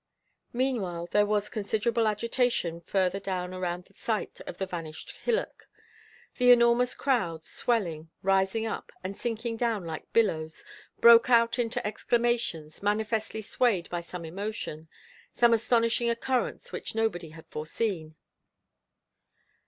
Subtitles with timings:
[0.51, 5.69] Meanwhile, there was considerable agitation further down around the site of the vanished hillock.
[6.37, 10.65] The enormous crowd, swelling, rising up, and sinking down like billows,
[11.01, 14.87] broke out into exclamations, manifestly swayed by some emotion,
[15.35, 18.15] some astonishing occurrence which nobody had foreseen.